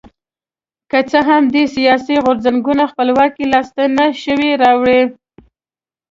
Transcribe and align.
که 0.89 0.99
څه 1.09 1.19
هم 1.29 1.43
دې 1.53 1.63
سیاسي 1.75 2.15
غورځنګونو 2.25 2.83
خپلواکي 2.91 3.43
لاسته 3.53 3.83
نه 3.97 4.05
شوه 4.23 4.49
راوړی. 4.63 5.01